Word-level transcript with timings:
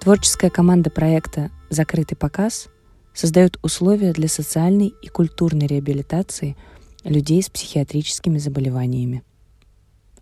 Творческая 0.00 0.48
команда 0.48 0.88
проекта 0.88 1.50
«Закрытый 1.68 2.16
показ» 2.16 2.70
создает 3.12 3.58
условия 3.62 4.14
для 4.14 4.28
социальной 4.28 4.94
и 5.02 5.08
культурной 5.08 5.66
реабилитации 5.66 6.56
людей 7.04 7.42
с 7.42 7.50
психиатрическими 7.50 8.38
заболеваниями. 8.38 9.22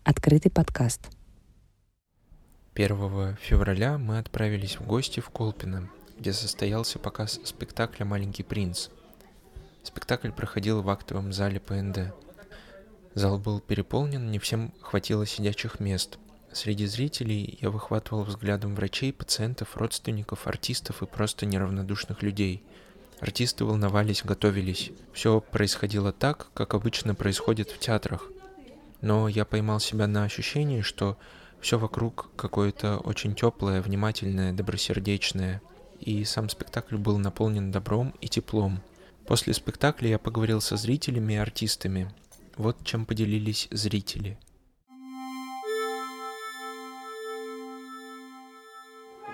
Открытый 0.03 0.51
подкаст. 0.51 1.07
1 2.75 3.37
февраля 3.37 3.97
мы 3.97 4.17
отправились 4.17 4.77
в 4.77 4.85
гости 4.85 5.21
в 5.21 5.29
Колпино, 5.29 5.89
где 6.19 6.33
состоялся 6.33 6.99
показ 6.99 7.39
спектакля 7.45 8.03
«Маленький 8.03 8.43
принц». 8.43 8.89
Спектакль 9.83 10.31
проходил 10.31 10.81
в 10.81 10.89
актовом 10.89 11.31
зале 11.31 11.61
ПНД. 11.61 12.13
Зал 13.13 13.39
был 13.39 13.61
переполнен, 13.61 14.29
не 14.29 14.39
всем 14.39 14.73
хватило 14.81 15.25
сидячих 15.25 15.79
мест– 15.79 16.19
Среди 16.51 16.87
зрителей 16.87 17.59
я 17.61 17.69
выхватывал 17.69 18.23
взглядом 18.23 18.73
врачей, 18.73 19.13
пациентов, 19.13 19.77
родственников, 19.77 20.47
артистов 20.47 21.03
и 21.03 21.05
просто 21.05 21.45
неравнодушных 21.45 22.23
людей. 22.23 22.63
Артисты 23.19 23.65
волновались, 23.65 24.23
готовились. 24.23 24.91
Все 25.13 25.41
происходило 25.41 26.11
так, 26.11 26.47
как 26.53 26.73
обычно 26.73 27.13
происходит 27.13 27.69
в 27.69 27.77
театрах. 27.77 28.31
Но 29.01 29.27
я 29.27 29.45
поймал 29.45 29.79
себя 29.79 30.07
на 30.07 30.23
ощущении, 30.23 30.81
что 30.81 31.17
все 31.61 31.77
вокруг 31.77 32.29
какое-то 32.35 32.97
очень 32.97 33.35
теплое, 33.35 33.81
внимательное, 33.81 34.51
добросердечное. 34.51 35.61
И 35.99 36.23
сам 36.23 36.49
спектакль 36.49 36.95
был 36.95 37.17
наполнен 37.19 37.71
добром 37.71 38.15
и 38.21 38.27
теплом. 38.27 38.81
После 39.27 39.53
спектакля 39.53 40.09
я 40.09 40.19
поговорил 40.19 40.61
со 40.61 40.77
зрителями 40.77 41.33
и 41.33 41.37
артистами. 41.37 42.11
Вот 42.57 42.83
чем 42.83 43.05
поделились 43.05 43.67
зрители– 43.69 44.39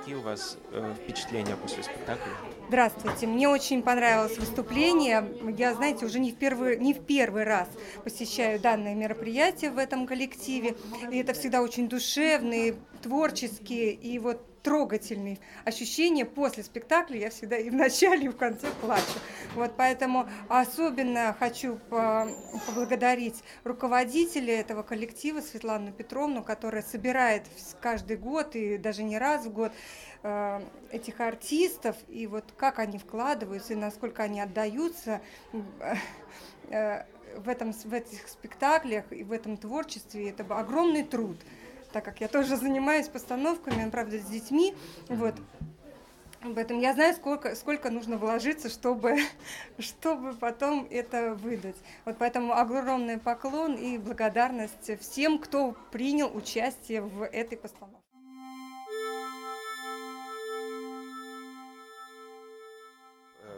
Какие 0.06 0.20
у 0.20 0.22
вас 0.22 0.60
э, 0.72 0.94
впечатления 1.02 1.56
после 1.56 1.82
спектакля? 1.82 2.32
Здравствуйте. 2.68 3.26
Мне 3.26 3.50
очень 3.50 3.82
понравилось 3.82 4.38
выступление. 4.38 5.28
Я, 5.58 5.74
знаете, 5.74 6.06
уже 6.06 6.20
не 6.20 6.32
в 6.32 6.36
первый, 6.36 6.78
не 6.78 6.94
в 6.94 7.04
первый 7.04 7.44
раз 7.44 7.68
посещаю 8.04 8.60
данное 8.60 8.94
мероприятие 8.94 9.72
в 9.72 9.80
этом 9.80 10.06
коллективе. 10.06 10.76
И 11.12 11.18
это 11.18 11.34
всегда 11.34 11.64
очень 11.64 11.90
душевные, 11.90 12.76
творческие 13.02 13.94
и 13.94 14.20
вот 14.20 14.46
трогательные 14.66 15.38
ощущения 15.64 16.26
после 16.26 16.64
спектакля. 16.64 17.20
Я 17.20 17.30
всегда 17.30 17.56
и 17.56 17.70
в 17.70 17.76
начале, 17.76 18.26
и 18.26 18.30
в 18.30 18.36
конце 18.36 18.68
плачу. 18.82 19.20
Вот 19.54 19.74
поэтому 19.78 20.28
особенно 20.50 21.36
хочу 21.40 21.78
поблагодарить 22.66 23.44
руководителя 23.64 24.60
этого 24.60 24.82
коллектива 24.82 25.42
Светлану 25.42 25.92
Петровну, 25.92 26.44
которая 26.44 26.82
собирает 26.82 27.44
каждый 27.80 28.18
год 28.18 28.56
и 28.56 28.80
даже 28.80 29.04
не 29.04 29.20
раз 29.20 29.46
в 29.46 29.54
год 29.54 29.72
э, 30.24 30.62
этих 30.92 31.20
артистов 31.20 31.96
и 32.08 32.26
вот 32.26 32.46
как 32.58 32.80
они 32.80 32.98
вкладываются 32.98 33.74
и 33.74 33.76
насколько 33.76 34.24
они 34.24 34.42
отдаются 34.42 35.22
э, 36.72 37.04
в, 37.38 37.48
этом, 37.48 37.72
в 37.72 37.94
этих 37.94 38.28
спектаклях 38.28 39.06
и 39.12 39.24
в 39.24 39.32
этом 39.32 39.58
творчестве. 39.58 40.30
Это 40.30 40.44
огромный 40.58 41.04
труд 41.04 41.38
так 41.96 42.04
как 42.04 42.20
я 42.20 42.28
тоже 42.28 42.58
занимаюсь 42.58 43.08
постановками, 43.08 43.90
правда, 43.90 44.20
с 44.20 44.26
детьми, 44.26 44.76
вот, 45.08 45.36
Поэтому 46.54 46.82
я 46.82 46.94
знаю, 46.94 47.16
сколько, 47.16 47.56
сколько 47.56 47.90
нужно 47.90 48.18
вложиться, 48.18 48.68
чтобы, 48.68 49.18
чтобы 49.80 50.34
потом 50.34 50.86
это 50.92 51.36
выдать. 51.36 51.78
Вот 52.04 52.18
поэтому 52.20 52.54
огромный 52.54 53.18
поклон 53.18 53.76
и 53.76 53.98
благодарность 53.98 55.00
всем, 55.00 55.40
кто 55.40 55.74
принял 55.92 56.30
участие 56.36 57.02
в 57.02 57.24
этой 57.24 57.58
постановке. 57.58 58.15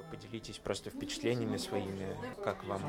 Поделитесь 0.09 0.57
просто 0.57 0.89
впечатлениями 0.89 1.57
своими, 1.57 2.15
как 2.43 2.63
вам 2.65 2.81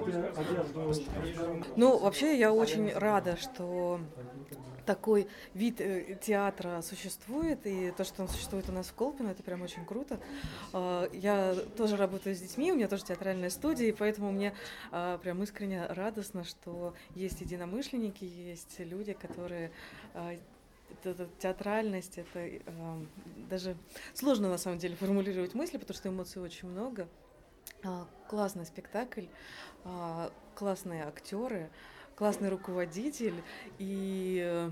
Ну, 1.76 1.98
вообще 1.98 2.38
я 2.38 2.52
очень 2.52 2.92
рада, 2.92 3.36
что 3.36 4.00
такой 4.88 5.28
вид 5.52 5.82
э, 5.82 6.18
театра 6.22 6.80
существует, 6.80 7.66
и 7.66 7.90
то, 7.90 8.04
что 8.04 8.22
он 8.22 8.28
существует 8.28 8.70
у 8.70 8.72
нас 8.72 8.86
в 8.86 8.94
Колпино, 8.94 9.28
это 9.28 9.42
прям 9.42 9.60
очень 9.60 9.84
круто. 9.84 10.18
А, 10.72 11.06
я 11.12 11.54
тоже 11.76 11.98
работаю 11.98 12.34
с 12.34 12.40
детьми, 12.40 12.72
у 12.72 12.74
меня 12.74 12.88
тоже 12.88 13.04
театральная 13.04 13.50
студия, 13.50 13.88
и 13.88 13.92
поэтому 13.92 14.32
мне 14.32 14.54
а, 14.90 15.18
прям 15.18 15.42
искренне 15.42 15.84
радостно, 15.88 16.42
что 16.42 16.94
есть 17.14 17.42
единомышленники, 17.42 18.24
есть 18.24 18.76
люди, 18.78 19.12
которые 19.12 19.72
а, 20.90 21.08
это, 21.08 21.28
театральность, 21.38 22.18
это 22.18 22.38
э, 22.38 22.60
даже 23.48 23.76
сложно 24.14 24.48
на 24.48 24.58
самом 24.58 24.78
деле 24.78 24.96
формулировать 24.96 25.54
мысли, 25.54 25.78
потому 25.78 25.96
что 25.96 26.08
эмоций 26.08 26.42
очень 26.42 26.68
много. 26.68 27.08
Э, 27.82 28.04
классный 28.28 28.66
спектакль, 28.66 29.26
э, 29.84 30.30
классные 30.54 31.04
актеры, 31.04 31.70
классный 32.16 32.48
руководитель 32.48 33.42
и 33.78 34.42
э, 34.44 34.70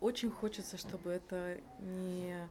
очень 0.00 0.30
хочется, 0.30 0.76
чтобы 0.78 1.10
это 1.10 1.58
не 1.80 2.48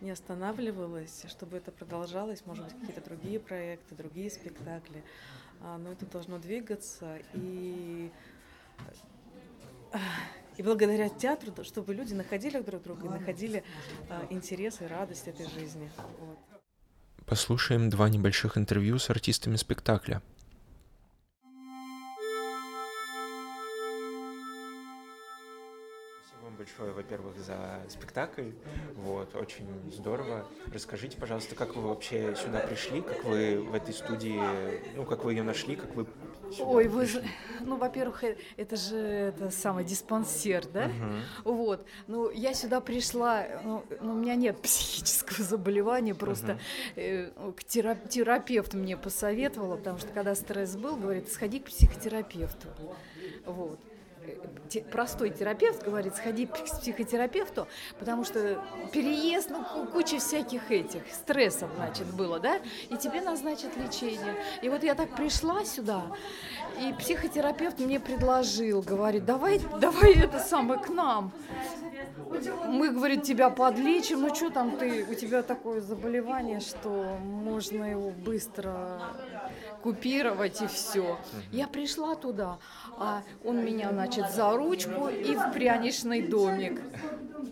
не 0.00 0.10
останавливалось, 0.10 1.24
чтобы 1.28 1.58
это 1.58 1.70
продолжалось, 1.70 2.46
может 2.46 2.64
быть, 2.64 2.72
какие-то 2.72 3.02
другие 3.02 3.38
проекты, 3.38 3.94
другие 3.94 4.30
спектакли. 4.30 5.04
А, 5.60 5.76
но 5.76 5.92
это 5.92 6.06
должно 6.06 6.38
двигаться 6.38 7.18
и 7.34 8.10
и 10.60 10.62
благодаря 10.62 11.08
театру, 11.08 11.64
чтобы 11.64 11.94
люди 11.94 12.12
находили 12.12 12.60
друг 12.60 12.82
друга 12.82 13.06
и 13.06 13.08
находили 13.08 13.64
э, 14.10 14.26
интерес 14.28 14.82
и 14.82 14.84
радость 14.84 15.26
этой 15.26 15.48
жизни. 15.48 15.90
Вот. 16.18 16.38
Послушаем 17.24 17.88
два 17.88 18.10
небольших 18.10 18.58
интервью 18.58 18.98
с 18.98 19.08
артистами 19.08 19.56
спектакля. 19.56 20.20
большое, 26.58 26.92
во-первых, 26.92 27.38
за 27.38 27.80
спектакль. 27.88 28.50
Вот, 28.96 29.34
очень 29.34 29.66
здорово. 29.90 30.46
Расскажите, 30.72 31.16
пожалуйста, 31.16 31.54
как 31.54 31.74
вы 31.74 31.88
вообще 31.88 32.34
сюда 32.36 32.60
пришли, 32.60 33.00
как 33.00 33.24
вы 33.24 33.62
в 33.62 33.74
этой 33.74 33.94
студии, 33.94 34.40
ну, 34.94 35.04
как 35.04 35.24
вы 35.24 35.32
ее 35.32 35.42
нашли, 35.42 35.76
как 35.76 35.94
вы 35.94 36.06
Ой, 36.58 36.88
вы, 36.88 37.06
ну, 37.60 37.76
во-первых, 37.76 38.24
э, 38.24 38.36
это 38.56 38.76
же 38.76 38.96
это 38.96 39.50
самый 39.50 39.84
диспансер, 39.84 40.66
да? 40.66 40.90
Угу. 41.44 41.52
Вот. 41.52 41.86
Ну, 42.06 42.30
я 42.30 42.54
сюда 42.54 42.80
пришла, 42.80 43.46
ну, 43.64 43.84
ну, 44.00 44.12
у 44.12 44.16
меня 44.16 44.34
нет 44.34 44.58
психического 44.62 45.44
заболевания, 45.44 46.14
просто 46.14 46.52
угу. 46.52 46.60
э, 46.96 47.30
к 47.56 47.62
терап- 47.64 48.08
терапевт 48.08 48.74
мне 48.74 48.96
посоветовала, 48.96 49.76
потому 49.76 49.98
что 49.98 50.08
когда 50.08 50.34
стресс 50.34 50.76
был, 50.76 50.96
говорит, 50.96 51.30
сходи 51.30 51.60
к 51.60 51.66
психотерапевту. 51.66 52.68
Вот 53.46 53.78
простой 54.92 55.30
терапевт 55.30 55.82
говорит, 55.82 56.14
сходи 56.14 56.46
к 56.46 56.64
психотерапевту, 56.64 57.66
потому 57.98 58.24
что 58.24 58.62
переезд, 58.92 59.50
ну, 59.50 59.64
куча 59.86 60.18
всяких 60.18 60.70
этих 60.70 61.02
стрессов, 61.12 61.70
значит, 61.76 62.06
было, 62.14 62.38
да, 62.38 62.60
и 62.88 62.96
тебе 62.96 63.20
назначат 63.20 63.76
лечение. 63.76 64.36
И 64.62 64.68
вот 64.68 64.82
я 64.82 64.94
так 64.94 65.14
пришла 65.16 65.64
сюда, 65.64 66.02
и 66.80 66.92
психотерапевт 66.94 67.80
мне 67.80 67.98
предложил, 67.98 68.82
говорит, 68.82 69.24
давай, 69.24 69.60
давай 69.80 70.14
это 70.14 70.38
самое 70.38 70.80
к 70.80 70.88
нам. 70.88 71.32
Мы, 72.66 72.90
говорит, 72.90 73.24
тебя 73.24 73.50
подлечим, 73.50 74.20
ну 74.20 74.34
что 74.34 74.50
там 74.50 74.76
ты, 74.76 75.04
у 75.04 75.14
тебя 75.14 75.42
такое 75.42 75.80
заболевание, 75.80 76.60
что 76.60 77.18
можно 77.20 77.84
его 77.84 78.10
быстро 78.10 79.02
купировать 79.82 80.60
и 80.62 80.66
все. 80.66 81.18
Я 81.52 81.66
пришла 81.66 82.14
туда, 82.14 82.58
а 82.96 83.22
он 83.44 83.64
меня, 83.64 83.90
значит, 83.90 84.30
за 84.30 84.50
ручку 84.56 85.08
и 85.08 85.34
в 85.34 85.52
пряничный 85.52 86.22
домик. 86.22 86.80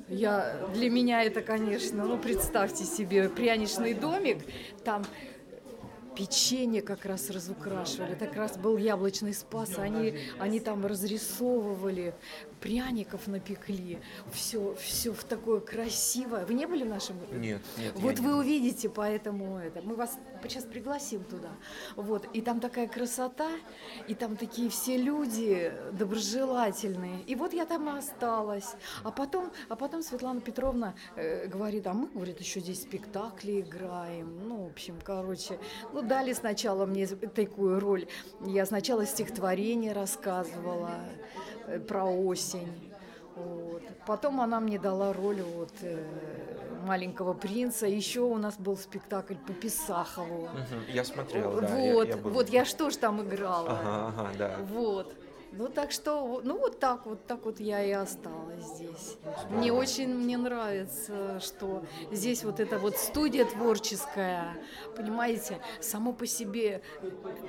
Я, 0.08 0.56
для 0.74 0.90
меня 0.90 1.22
это, 1.22 1.42
конечно, 1.42 2.04
ну, 2.04 2.18
представьте 2.18 2.84
себе, 2.84 3.28
пряничный 3.28 3.94
домик, 3.94 4.38
там 4.84 5.04
печенье 6.18 6.82
как 6.82 7.04
раз 7.04 7.30
разукрашивали. 7.30 8.12
Это 8.12 8.26
как 8.26 8.36
раз 8.36 8.58
был 8.58 8.76
яблочный 8.76 9.32
спас. 9.32 9.78
Они, 9.78 10.18
они 10.40 10.58
там 10.58 10.84
разрисовывали 10.84 12.12
пряников 12.60 13.26
напекли, 13.26 13.98
все, 14.32 14.74
все 14.74 15.12
в 15.12 15.24
такое 15.24 15.60
красивое. 15.60 16.44
Вы 16.44 16.54
не 16.54 16.66
были 16.66 16.82
в 16.82 16.88
нашем? 16.88 17.16
Нет, 17.32 17.62
нет. 17.78 17.92
Вот 17.94 18.18
вы 18.18 18.28
не 18.28 18.34
увидите, 18.34 18.88
поэтому 18.88 19.58
это. 19.58 19.80
Мы 19.82 19.94
вас 19.94 20.18
сейчас 20.42 20.64
пригласим 20.64 21.24
туда. 21.24 21.50
Вот 21.96 22.26
и 22.32 22.40
там 22.40 22.60
такая 22.60 22.88
красота, 22.88 23.50
и 24.08 24.14
там 24.14 24.36
такие 24.36 24.68
все 24.70 24.96
люди 24.96 25.72
доброжелательные. 25.92 27.22
И 27.22 27.34
вот 27.34 27.52
я 27.52 27.64
там 27.64 27.88
осталась. 27.88 28.74
А 29.04 29.10
потом, 29.10 29.50
а 29.68 29.76
потом 29.76 30.02
Светлана 30.02 30.40
Петровна 30.40 30.94
э, 31.16 31.46
говорит, 31.46 31.86
а 31.86 31.92
мы, 31.92 32.08
говорит, 32.08 32.40
еще 32.40 32.60
здесь 32.60 32.82
спектакли 32.82 33.60
играем. 33.60 34.48
Ну, 34.48 34.64
в 34.64 34.70
общем, 34.70 34.96
короче, 35.04 35.58
ну 35.92 36.02
дали 36.08 36.32
сначала 36.32 36.86
мне 36.86 37.06
такую 37.06 37.78
роль. 37.78 38.06
Я 38.40 38.66
сначала 38.66 39.06
стихотворение 39.06 39.92
рассказывала. 39.92 40.90
Э, 41.68 41.78
про 41.78 42.04
осень. 42.04 42.68
Вот. 43.36 43.82
Потом 44.06 44.40
она 44.40 44.58
мне 44.58 44.78
дала 44.78 45.12
роль 45.12 45.42
вот, 45.42 45.72
э, 45.82 46.02
маленького 46.84 47.34
принца. 47.34 47.86
Еще 47.86 48.20
у 48.20 48.36
нас 48.38 48.56
был 48.58 48.76
спектакль 48.76 49.34
по 49.34 49.52
Писахову. 49.52 50.48
Мгм, 50.48 50.84
Я 50.88 51.04
смотрел, 51.04 51.60
да. 51.60 51.68
вот, 51.68 52.08
я, 52.08 52.14
я 52.14 52.16
был. 52.16 52.30
вот 52.30 52.48
я 52.48 52.64
что 52.64 52.90
ж 52.90 52.96
там 52.96 53.22
играла. 53.22 53.78
Ага, 53.80 54.14
ага, 54.16 54.28
да. 54.38 54.56
Вот. 54.72 55.14
Ну 55.52 55.68
так 55.68 55.92
что, 55.92 56.40
ну 56.44 56.58
вот 56.58 56.78
так 56.78 57.06
вот, 57.06 57.26
так 57.26 57.44
вот 57.44 57.58
я 57.58 57.82
и 57.82 57.90
осталась 57.90 58.64
здесь. 58.64 59.16
Мне 59.50 59.72
очень 59.72 60.14
мне 60.14 60.36
нравится, 60.36 61.40
что 61.40 61.84
здесь 62.12 62.44
вот 62.44 62.60
эта 62.60 62.78
вот 62.78 62.96
студия 62.96 63.44
творческая, 63.46 64.56
понимаете, 64.94 65.58
само 65.80 66.12
по 66.12 66.26
себе 66.26 66.82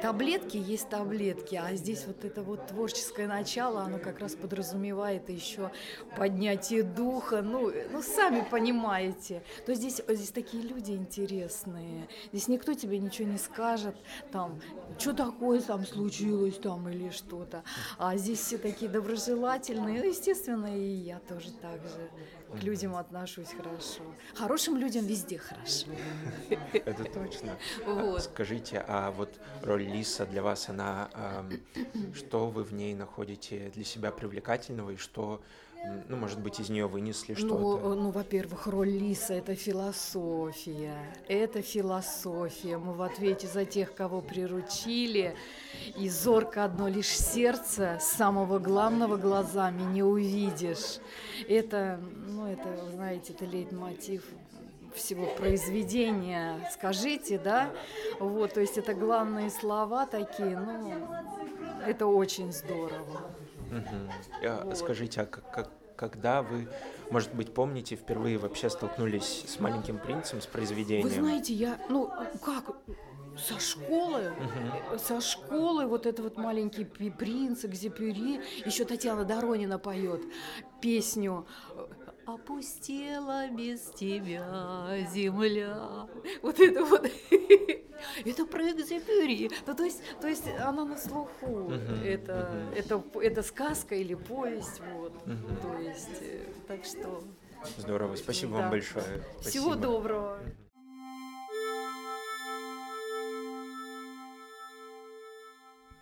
таблетки 0.01 0.55
есть 0.55 0.89
таблетки, 0.89 1.55
а 1.55 1.75
здесь 1.75 2.05
вот 2.07 2.23
это 2.23 2.41
вот 2.41 2.67
творческое 2.67 3.27
начало, 3.27 3.81
оно 3.81 3.99
как 3.99 4.19
раз 4.19 4.33
подразумевает 4.33 5.29
еще 5.29 5.71
поднятие 6.15 6.83
духа, 6.83 7.41
ну, 7.41 7.71
ну 7.91 8.01
сами 8.01 8.45
понимаете. 8.49 9.43
То 9.65 9.73
здесь, 9.73 10.01
здесь 10.07 10.31
такие 10.31 10.63
люди 10.63 10.91
интересные, 10.91 12.07
здесь 12.31 12.47
никто 12.47 12.73
тебе 12.73 12.97
ничего 12.99 13.27
не 13.27 13.37
скажет, 13.37 13.95
там, 14.31 14.61
что 14.97 15.13
такое 15.13 15.59
там 15.59 15.85
случилось 15.85 16.57
там 16.57 16.87
или 16.87 17.09
что-то. 17.09 17.63
А 17.97 18.15
здесь 18.17 18.39
все 18.39 18.57
такие 18.57 18.89
доброжелательные. 18.89 20.01
Ну, 20.01 20.09
естественно, 20.09 20.77
и 20.77 20.89
я 20.89 21.19
тоже 21.19 21.51
так 21.61 21.81
же 21.81 22.09
к 22.59 22.63
людям 22.63 22.95
отношусь 22.95 23.49
хорошо. 23.55 24.01
Хорошим 24.35 24.77
людям 24.77 25.05
везде 25.05 25.37
хорошо. 25.37 25.87
Это 26.73 27.03
точно. 27.03 27.57
Вот. 27.85 28.23
Скажите, 28.23 28.83
а 28.87 29.11
вот 29.11 29.39
роль 29.61 29.83
Лиса 29.83 30.25
для 30.25 30.41
вас, 30.41 30.69
она, 30.69 31.09
ам, 31.13 31.51
что 32.13 32.49
вы 32.49 32.63
в 32.63 32.73
ней 32.73 32.93
находите 32.95 33.71
для 33.75 33.83
себя 33.83 34.11
привлекательного 34.11 34.91
и 34.91 34.97
что, 34.97 35.41
ну, 36.07 36.17
может 36.17 36.39
быть, 36.39 36.59
из 36.59 36.69
нее 36.69 36.87
вынесли 36.87 37.35
Ну, 37.39 37.47
что-то? 37.47 37.95
ну, 37.95 38.11
во-первых, 38.11 38.67
роль 38.67 38.89
Лиса– 38.89 39.33
это 39.35 39.55
философия. 39.55 40.97
Это 41.27 41.61
философия. 41.61 42.77
Мы 42.77 42.93
в 42.93 43.01
ответе 43.01 43.47
за 43.47 43.65
тех, 43.65 43.93
кого 43.93 44.21
приручили. 44.21 45.35
И 45.97 46.09
зорко 46.09 46.65
одно 46.65 46.87
лишь 46.87 47.07
сердце, 47.09 47.97
самого 48.01 48.59
главного 48.59 49.17
глазами 49.17 49.81
не 49.93 50.03
увидишь. 50.03 50.99
Это, 51.47 51.99
ну, 52.27 52.47
это, 52.47 52.67
вы 52.67 52.91
знаете, 52.91 53.33
это 53.33 53.45
лейтмотив 53.45 54.23
всего 54.93 55.27
произведения. 55.37 56.59
Скажите, 56.73 57.37
да? 57.37 57.71
Вот, 58.19 58.53
то 58.53 58.59
есть 58.61 58.77
это 58.77 58.93
главные 58.93 59.49
слова 59.49 60.05
такие, 60.05 60.57
ну, 60.57 61.07
это 61.85 62.07
очень 62.07 62.51
здорово. 62.51 63.31
Скажите, 64.75 65.21
а 65.21 65.25
как- 65.25 65.51
как- 65.51 65.69
когда 65.95 66.41
вы, 66.41 66.67
может 67.11 67.33
быть, 67.35 67.53
помните, 67.53 67.95
впервые 67.95 68.37
вообще 68.37 68.69
столкнулись 68.69 69.43
с 69.47 69.59
«Маленьким 69.59 69.97
принцем», 69.99 70.41
с 70.41 70.45
произведением? 70.45 71.07
Вы 71.07 71.13
знаете, 71.13 71.53
я, 71.53 71.77
ну, 71.89 72.09
как, 72.41 72.77
со 73.37 73.59
школы, 73.59 74.33
э, 74.91 74.97
со 74.97 75.19
школы 75.21 75.85
вот 75.87 76.05
это 76.05 76.23
вот 76.23 76.37
маленький 76.37 76.85
принц, 76.85 77.65
Экзюпери, 77.65 78.41
еще 78.65 78.85
Татьяна 78.85 79.25
Доронина 79.25 79.77
поет 79.79 80.21
песню 80.81 81.45
«Опустела 82.25 83.47
без 83.49 83.81
тебя 83.91 84.97
земля». 85.11 86.07
Вот 86.41 86.59
это 86.59 86.85
вот. 86.85 87.09
Экзюпери. 88.61 89.49
Ну, 89.65 89.75
то 89.75 89.83
есть, 89.83 90.01
то 90.21 90.27
есть 90.27 90.47
она 90.59 90.85
на 90.85 90.97
слуху. 90.97 91.69
Мгм, 91.69 92.03
Это, 92.03 92.49
мгм. 92.51 92.73
это, 92.75 93.03
это 93.21 93.43
сказка 93.43 93.95
или 93.95 94.15
повесть. 94.15 94.81
Вот. 94.93 95.13
Мгм. 95.25 95.57
То 95.57 95.77
есть, 95.79 96.21
э, 96.21 96.45
так 96.67 96.83
что 96.85 97.23
Здорово, 97.77 98.15
спасибо 98.15 98.53
Да. 98.53 98.57
вам 98.61 98.69
большое. 98.69 99.21
всего 99.41 99.41
Спасибо. 99.41 99.75
доброго. 99.75 100.39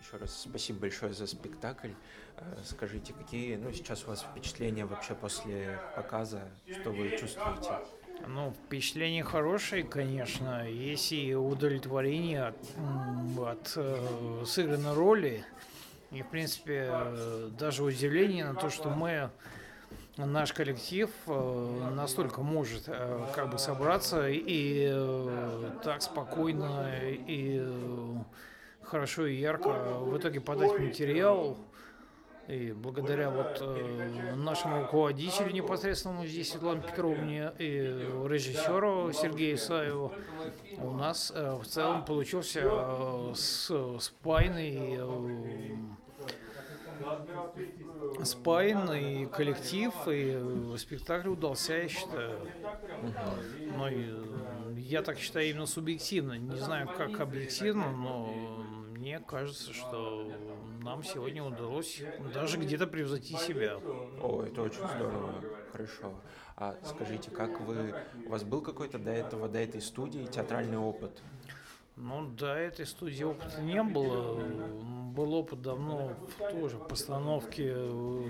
Еще 0.00 0.16
раз 0.16 0.42
спасибо 0.42 0.80
большое 0.80 1.12
за 1.12 1.26
спектакль. 1.26 1.90
Э, 2.36 2.56
Скажите, 2.64 3.12
какие, 3.12 3.56
ну, 3.56 3.72
сейчас 3.72 4.04
у 4.04 4.08
вас 4.08 4.22
впечатления 4.22 4.86
вообще 4.86 5.14
после 5.14 5.80
показа, 5.96 6.48
что 6.70 6.90
вы 6.90 7.10
чувствуете? 7.18 7.78
Ну, 8.26 8.52
впечатление 8.66 9.22
хорошее, 9.24 9.84
конечно. 9.84 10.68
Есть 10.68 11.12
и 11.12 11.34
удовлетворение 11.34 12.48
от, 12.48 12.56
от 13.38 13.72
э, 13.76 14.44
сыгранной 14.44 14.94
роли. 14.94 15.44
И, 16.10 16.22
в 16.22 16.28
принципе, 16.28 16.88
э, 16.90 17.50
даже 17.58 17.84
удивление 17.84 18.46
на 18.46 18.54
то, 18.54 18.70
что 18.70 18.90
мы, 18.90 19.30
наш 20.16 20.52
коллектив, 20.52 21.10
э, 21.26 21.90
настолько 21.94 22.42
может 22.42 22.84
э, 22.86 23.26
как 23.34 23.50
бы 23.50 23.58
собраться 23.58 24.28
и 24.28 24.88
э, 24.90 25.70
так 25.84 26.02
спокойно 26.02 26.88
и 27.06 27.60
э, 27.60 28.14
хорошо 28.82 29.26
и 29.26 29.36
ярко 29.36 29.68
в 29.68 30.16
итоге 30.18 30.40
подать 30.40 30.78
материал. 30.78 31.56
И 32.48 32.72
благодаря 32.72 33.28
вот 33.28 33.58
э, 33.60 34.34
нашему 34.34 34.80
руководителю 34.80 35.50
непосредственному 35.52 36.24
здесь 36.24 36.50
Светлане 36.52 36.80
Петровне 36.80 37.52
и 37.58 37.68
режиссеру 38.26 39.12
Сергею 39.12 39.58
Саеву 39.58 40.14
у 40.78 40.92
нас 40.92 41.30
э, 41.34 41.52
в 41.56 41.66
целом 41.66 42.06
получился 42.06 42.60
э, 42.64 43.32
с, 43.34 43.98
спайный 44.00 44.96
э, 44.98 45.76
спайный 48.24 49.26
коллектив 49.26 49.92
и 50.06 50.74
спектакль 50.78 51.28
удался, 51.28 51.74
я 51.74 51.88
считаю. 51.88 52.48
Но 53.76 53.88
и, 53.88 54.06
э, 54.08 54.74
я 54.78 55.02
так 55.02 55.18
считаю 55.18 55.50
именно 55.50 55.66
субъективно. 55.66 56.38
Не 56.38 56.56
знаю, 56.56 56.88
как 56.96 57.20
объективно, 57.20 57.92
но 57.92 58.32
мне 58.90 59.20
кажется, 59.20 59.72
что 59.74 60.26
нам 60.88 61.04
сегодня 61.04 61.44
удалось 61.44 62.02
даже 62.32 62.56
где-то 62.56 62.86
превзойти 62.86 63.36
себя. 63.36 63.76
О, 64.22 64.42
это 64.42 64.62
очень 64.62 64.86
здорово, 64.96 65.34
хорошо. 65.70 66.14
А 66.56 66.76
скажите, 66.82 67.30
как 67.30 67.60
вы, 67.60 67.94
у 68.26 68.30
вас 68.30 68.42
был 68.42 68.62
какой-то 68.62 68.98
до 68.98 69.10
этого, 69.10 69.48
до 69.48 69.58
этой 69.58 69.82
студии 69.82 70.24
театральный 70.24 70.78
опыт? 70.78 71.22
Ну, 71.96 72.28
до 72.28 72.54
этой 72.54 72.86
студии 72.86 73.24
опыта 73.24 73.60
не 73.60 73.82
было. 73.82 74.40
Был 75.14 75.34
опыт 75.34 75.60
давно 75.60 76.14
в 76.38 76.50
тоже 76.52 76.78
постановке 76.78 77.76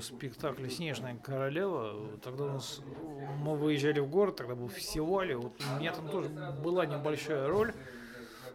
спектакля 0.01 0.69
«Снежная 0.69 1.17
королева». 1.17 2.19
Тогда 2.25 2.45
у 2.45 2.49
нас, 2.49 2.81
мы 3.39 3.57
выезжали 3.57 4.01
в 4.01 4.09
город, 4.09 4.37
тогда 4.37 4.55
был 4.55 4.69
фестиваль, 4.69 5.35
вот 5.35 5.53
у 5.61 5.79
меня 5.79 5.93
там 5.93 6.09
тоже 6.09 6.31
была 6.63 6.87
небольшая 6.87 7.47
роль. 7.47 7.73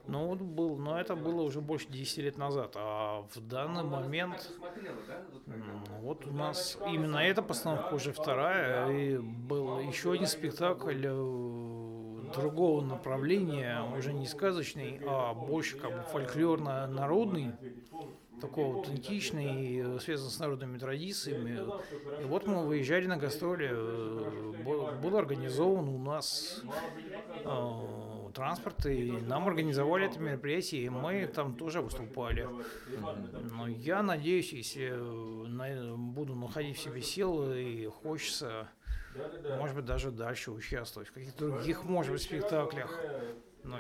Но, 0.06 0.28
вот 0.28 0.40
был, 0.40 0.76
но 0.76 1.00
это 1.00 1.16
было 1.16 1.42
уже 1.44 1.62
больше 1.62 1.88
10 1.88 2.18
лет 2.20 2.38
назад. 2.38 2.74
А 2.76 3.26
в 3.34 3.40
данный 3.40 3.84
момент 3.84 4.52
вот 6.02 6.26
у 6.28 6.32
нас 6.34 6.78
именно 6.88 7.18
эта 7.18 7.42
постановка 7.42 7.94
уже 7.94 8.12
вторая. 8.12 8.90
И 8.92 9.18
был 9.18 9.80
еще 9.80 10.12
один 10.12 10.28
спектакль 10.28 11.06
э, 11.06 12.32
другого 12.34 12.82
направления, 12.82 13.82
уже 13.98 14.12
не 14.12 14.28
сказочный, 14.28 15.00
а 15.06 15.34
больше 15.34 15.78
как 15.78 15.92
бы 15.92 16.04
фольклорно-народный 16.12 17.54
такой 18.44 18.66
аутентичный, 18.66 19.78
э, 19.78 20.00
связан 20.00 20.30
с 20.30 20.38
народными 20.40 20.78
традициями. 20.78 21.62
И 22.22 22.26
вот 22.26 22.46
мы 22.46 22.66
выезжали 22.66 23.08
на 23.08 23.16
гастроли, 23.16 23.70
э, 23.72 24.54
был, 24.66 24.88
был 25.02 25.18
организован 25.18 25.88
у 25.88 25.98
нас 25.98 26.62
э, 27.46 28.13
транспорт, 28.34 28.86
и 28.86 29.12
нам 29.12 29.48
организовали 29.48 30.08
это 30.08 30.20
мероприятие, 30.20 30.84
и 30.84 30.90
мы 30.90 31.28
там 31.28 31.56
тоже 31.56 31.82
выступали. 31.82 32.48
Но 33.52 33.68
я 33.68 34.04
надеюсь, 34.04 34.52
если 34.54 34.92
э, 34.94 35.96
буду 35.96 36.36
находить 36.36 36.78
в 36.78 36.82
себе 36.82 37.02
силы 37.02 37.64
и 37.64 37.86
хочется, 37.88 38.68
может 39.58 39.76
быть, 39.76 39.86
даже 39.86 40.12
дальше 40.12 40.52
участвовать 40.52 41.10
в 41.10 41.14
каких-то 41.14 41.50
других, 41.50 41.84
может 41.84 42.12
быть, 42.12 42.22
спектаклях. 42.22 43.00
Ну, 43.64 43.78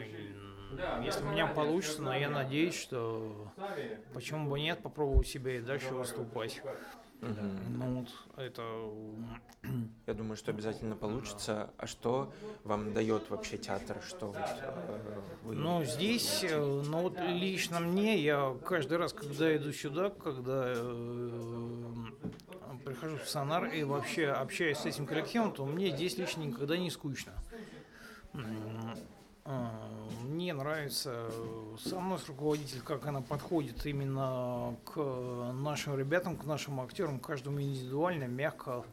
если 1.04 1.24
у 1.24 1.30
меня 1.30 1.48
получится, 1.48 2.02
но 2.02 2.16
я 2.16 2.30
надеюсь, 2.30 2.80
что 2.80 3.52
почему 4.14 4.50
бы 4.50 4.60
нет, 4.60 4.82
попробовать 4.82 5.28
себя 5.28 5.58
и 5.58 5.62
дальше 5.62 5.94
выступать. 5.94 6.62
Мгм. 7.24 7.80
Ну 7.80 8.00
вот, 8.00 8.10
это 8.38 8.64
Я 10.08 10.14
думаю, 10.14 10.36
что 10.36 10.52
обязательно 10.52 10.96
получится. 10.96 11.70
А 11.78 11.88
что 11.88 12.32
вам 12.64 12.94
дает 12.94 13.30
вообще 13.30 13.58
театр? 13.58 14.02
Что 14.06 14.28
вот, 14.28 14.48
э, 14.62 15.22
вы... 15.44 15.56
Ну, 15.56 15.84
здесь, 15.86 16.44
э, 16.44 16.60
ну 16.60 17.02
вот 17.04 17.22
лично 17.22 17.80
мне, 17.80 18.20
я 18.20 18.54
каждый 18.66 18.98
раз, 18.98 19.14
когда 19.14 19.56
иду 19.56 19.72
сюда, 19.72 20.10
когда 20.10 20.64
э, 20.76 21.94
прихожу 22.86 23.18
в 23.18 23.30
Сонар 23.30 23.66
и 23.66 23.84
вообще 23.84 24.28
общаюсь 24.28 24.80
с 24.80 24.86
этим 24.86 25.06
коллективом, 25.06 25.54
то 25.54 25.66
мне 25.66 25.90
здесь 25.90 26.18
лично 26.18 26.42
никогда 26.42 26.78
не 26.78 26.92
скучно. 26.92 27.32
М, 28.34 28.98
э, 29.46 29.52
Нравится 30.54 31.32
со 31.84 32.00
мной 32.00 32.20
с 32.20 32.28
руководитель, 32.28 32.82
как 32.82 33.06
она 33.08 33.22
подходит 33.22 33.86
именно 33.86 34.76
к 34.86 34.98
нашим 35.54 35.98
ребятам, 35.98 36.38
к 36.38 36.46
нашим 36.46 36.80
актерам, 36.80 37.20
каждому 37.20 37.60
индивидуально, 37.60 38.26
мягко, 38.26 38.86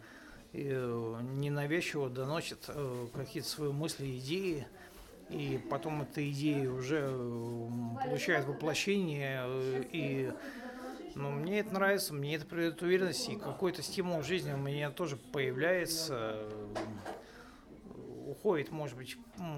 и 0.53 0.65
ненавязчиво 0.65 2.09
доносит 2.09 2.69
какие-то 3.15 3.49
свои 3.49 3.73
мысли, 3.73 4.19
идеи, 4.19 4.67
и 5.29 5.61
потом 5.71 6.03
эта 6.03 6.29
идея 6.31 6.71
уже 6.71 7.09
получает 8.05 8.47
воплощение, 8.47 9.45
и 9.93 10.33
ну, 11.15 11.31
мне 11.31 11.61
это 11.61 11.75
нравится, 11.75 12.15
мне 12.15 12.37
это 12.37 12.47
придает 12.47 12.83
уверенность, 12.83 13.29
и 13.29 13.37
какой-то 13.37 13.83
стимул 13.83 14.21
в 14.21 14.27
жизни 14.27 14.53
у 14.53 14.57
меня 14.57 14.91
тоже 14.91 15.17
появляется 15.17 16.49
уходит, 18.41 18.71
может 18.71 18.97
быть, 18.97 19.17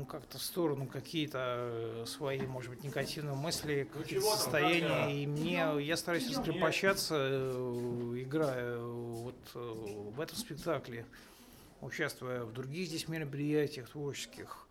как-то 0.09 0.39
в 0.39 0.43
сторону 0.43 0.87
какие-то 0.87 1.39
э, 1.71 2.05
свои, 2.07 2.41
может 2.43 2.71
быть, 2.71 2.83
негативные 2.83 3.35
мысли, 3.35 3.89
какие-то 3.93 4.27
состояния. 4.27 5.23
И 5.23 5.27
мне 5.27 5.65
я 5.81 5.97
стараюсь 5.97 6.29
раскрепощаться, 6.29 7.15
э, 7.19 8.15
играя 8.17 8.79
вот 8.79 9.37
э, 9.55 9.59
в 9.59 10.21
этом 10.21 10.37
спектакле, 10.37 11.07
участвуя 11.81 12.45
в 12.45 12.53
других 12.53 12.89
здесь 12.89 13.09
мероприятиях 13.09 13.89
творческих. 13.89 14.67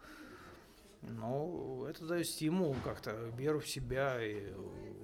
Но 1.01 1.87
это 1.89 2.05
дает 2.05 2.27
стимул 2.27 2.75
как-то, 2.83 3.11
веру 3.37 3.59
в 3.59 3.67
себя 3.67 4.21
и 4.23 4.53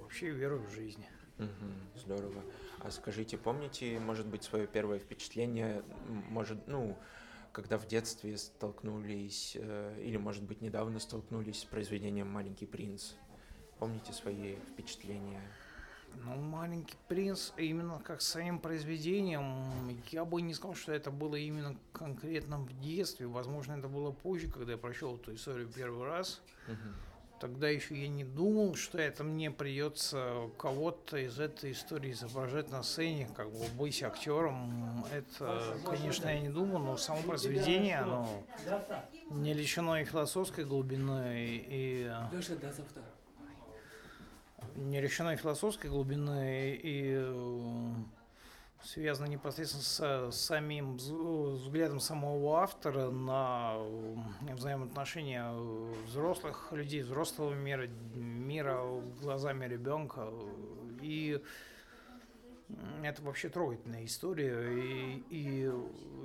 вообще 0.01 0.29
веру 0.29 0.59
в 0.59 0.71
жизнь. 0.73 1.05
Угу, 1.39 1.99
здорово. 1.99 2.43
А 2.79 2.91
скажите, 2.91 3.37
помните, 3.37 3.99
может 3.99 4.27
быть, 4.27 4.43
свое 4.43 4.67
первое 4.67 4.99
впечатление, 4.99 5.81
может, 6.29 6.67
ну, 6.67 6.97
когда 7.57 7.79
в 7.79 7.87
детстве 7.87 8.37
столкнулись, 8.37 9.57
э, 9.59 9.99
или, 10.05 10.17
может 10.17 10.43
быть, 10.43 10.61
недавно 10.61 10.99
столкнулись 10.99 11.61
с 11.61 11.65
произведением 11.65 12.29
«Маленький 12.29 12.67
принц». 12.67 13.13
Помните 13.79 14.13
свои 14.13 14.57
впечатления? 14.57 15.41
Ну, 16.23 16.35
«Маленький 16.35 16.97
принц» 17.07 17.53
именно 17.57 17.99
как 17.99 18.21
самим 18.21 18.59
произведением, 18.59 19.99
я 20.11 20.23
бы 20.23 20.39
не 20.43 20.53
сказал, 20.53 20.75
что 20.75 20.93
это 20.93 21.09
было 21.09 21.35
именно 21.35 21.75
конкретно 21.93 22.59
в 22.59 22.79
детстве. 22.79 23.25
Возможно, 23.25 23.73
это 23.73 23.87
было 23.87 24.11
позже, 24.11 24.51
когда 24.51 24.73
я 24.73 24.77
прочел 24.77 25.15
эту 25.15 25.33
историю 25.33 25.67
первый 25.67 26.05
раз. 26.07 26.43
Угу. 26.67 27.06
Тогда 27.39 27.69
еще 27.69 27.95
я 27.95 28.07
не 28.07 28.23
думал, 28.23 28.75
что 28.75 28.97
это 28.97 29.23
мне 29.23 29.51
придется 29.51 30.49
кого-то 30.57 31.17
из 31.17 31.39
этой 31.39 31.71
истории 31.71 32.11
изображать 32.11 32.71
на 32.71 32.81
сцене, 32.81 33.29
как 33.35 33.51
бы 33.51 33.65
быть 33.77 34.01
актером. 34.01 35.05
Это, 35.13 35.77
конечно, 35.85 36.29
я 36.29 36.39
не 36.39 36.49
думал, 36.49 36.79
но 36.79 36.97
само 36.97 37.21
произведение, 37.21 37.99
оно 37.99 38.27
не 39.29 39.53
лишено 39.53 39.99
и 39.99 40.05
философской 40.05 40.65
глубины, 40.65 41.63
и... 41.67 42.11
Не 44.75 45.01
лишено 45.01 45.33
и 45.33 45.35
философской 45.35 45.89
глубины, 45.89 46.79
и 46.81 47.15
связано 48.83 49.27
непосредственно 49.27 50.31
с 50.31 50.35
самим 50.35 50.97
взглядом 50.97 51.99
самого 51.99 52.59
автора 52.59 53.09
на 53.09 53.77
взаимоотношения 54.53 55.51
взрослых 56.05 56.69
людей, 56.71 57.01
взрослого 57.01 57.53
мира, 57.53 57.87
мира 58.15 58.81
глазами 59.21 59.65
ребенка. 59.65 60.29
И 61.01 61.41
это 63.01 63.21
вообще 63.21 63.49
трогательная 63.49 64.03
история, 64.05 64.61
и, 64.73 65.23
и 65.29 65.71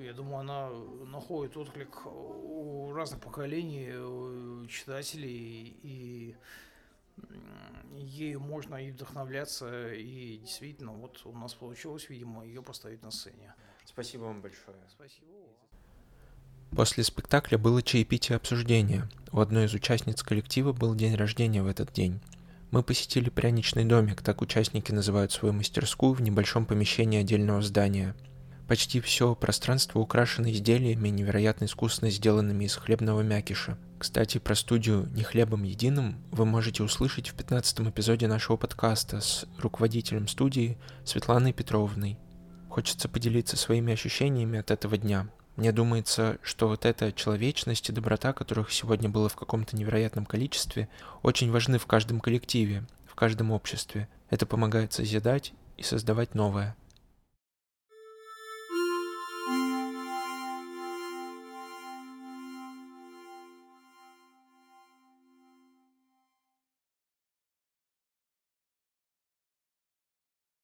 я 0.01 0.13
думаю, 0.13 0.41
она 0.41 0.71
находит 1.07 1.57
отклик 1.57 2.05
у 2.07 2.93
разных 2.93 3.21
поколений 3.21 4.67
читателей, 4.67 5.77
и 5.83 6.35
ею 7.95 8.41
можно 8.41 8.77
и 8.77 8.91
вдохновляться, 8.91 9.93
и 9.93 10.39
действительно, 10.39 10.93
вот 10.93 11.21
у 11.25 11.33
нас 11.33 11.55
получилось, 11.55 12.09
видимо, 12.09 12.45
ее 12.45 12.63
поставить 12.63 13.03
на 13.03 13.11
сцене. 13.11 13.55
Спасибо 13.85 14.23
вам 14.23 14.41
большое. 14.43 14.77
Спасибо. 14.89 15.27
После 16.75 17.05
спектакля 17.05 17.59
было 17.59 17.83
чаепитие 17.83 18.37
обсуждения. 18.37 19.09
У 19.31 19.41
одной 19.41 19.67
из 19.67 19.75
участниц 19.75 20.23
коллектива 20.23 20.73
был 20.73 20.95
день 20.95 21.15
рождения 21.15 21.63
в 21.63 21.67
этот 21.67 21.93
день. 21.93 22.21
Мы 22.71 22.83
посетили 22.83 23.29
пряничный 23.29 23.85
домик, 23.85 24.23
так 24.23 24.41
участники 24.41 24.93
называют 24.93 25.33
свою 25.33 25.53
мастерскую 25.53 26.15
в 26.15 26.23
небольшом 26.23 26.65
помещении 26.65 27.21
отдельного 27.21 27.61
здания– 27.63 28.15
Почти 28.73 29.03
все 29.03 29.35
пространство 29.35 29.99
украшено 29.99 30.51
изделиями, 30.51 31.11
невероятно 31.11 31.67
искусно 31.67 32.09
сделанными 32.09 32.65
из 32.65 32.75
хлебного 32.75 33.21
мякиша. 33.21 33.77
Кстати, 33.99 34.39
про 34.39 34.55
студию 34.55 35.11
«Не 35.13 35.25
хлебом 35.25 35.65
единым» 35.65 36.17
вы 36.31 36.47
можете 36.47 36.83
услышать 36.83 37.29
в 37.29 37.35
15 37.35 37.81
эпизоде 37.81 38.29
нашего 38.29 38.57
подкаста 38.57 39.21
с 39.21 39.45
руководителем 39.59 40.27
студии 40.27 40.79
Светланой 41.05 41.53
Петровной. 41.53 42.19
Хочется 42.71 43.11
поделиться 43.11 43.59
своими 43.59 43.93
ощущениями 43.93 44.61
от 44.61 44.71
этого 44.71 44.97
дня. 44.97 45.29
Мне 45.57 45.71
думается, 45.71 46.39
что 46.41 46.69
вот 46.69 46.87
эта 46.87 47.13
человечность 47.13 47.91
и 47.91 47.93
доброта, 47.93 48.33
которых 48.33 48.73
сегодня 48.73 49.11
было 49.11 49.29
в 49.29 49.37
каком-то 49.37 49.77
невероятном 49.77 50.25
количестве, 50.25 50.89
очень 51.23 51.51
важны 51.51 51.79
в 51.79 51.85
каждом 51.85 52.21
коллективе, 52.21 52.87
в 53.05 53.17
каждом 53.17 53.51
обществе. 53.51 54.09
Это 54.31 54.47
помогает 54.47 54.95
созидать 54.95 55.53
и 55.77 55.83
создавать 55.83 56.35
новое– 56.35 56.75